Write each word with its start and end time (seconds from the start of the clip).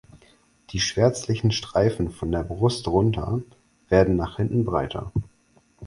Die 0.71 0.79
schwärzlichen 0.79 1.51
Streifen 1.51 2.09
von 2.09 2.31
der 2.31 2.43
Brust 2.43 2.87
runter 2.87 3.43
werden 3.87 4.15
nach 4.15 4.37
hinten 4.37 4.65
breiter. 4.65 5.11